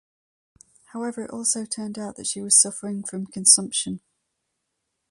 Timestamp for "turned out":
1.63-2.15